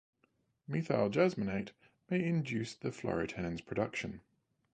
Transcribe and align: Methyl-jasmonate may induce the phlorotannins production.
Methyl-jasmonate 0.67 1.73
may 2.09 2.25
induce 2.25 2.73
the 2.73 2.89
phlorotannins 2.89 3.63
production. 3.63 4.21